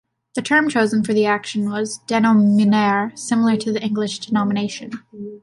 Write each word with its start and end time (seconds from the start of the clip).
The 0.33 0.41
term 0.41 0.67
chosen 0.67 1.03
for 1.03 1.13
the 1.13 1.27
action 1.27 1.69
was 1.69 1.99
"denominare", 2.07 3.11
similar 3.15 3.55
to 3.57 3.71
the 3.71 3.83
English 3.83 4.17
"denomination". 4.17 4.93